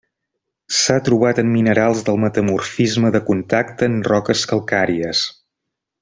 S'ha 0.77 0.95
trobat 1.09 1.41
en 1.43 1.51
minerals 1.57 2.01
del 2.09 2.17
metamorfisme 2.25 3.11
de 3.19 3.23
contacte 3.31 3.91
en 3.93 3.99
roques 4.13 4.47
calcàries. 4.53 5.21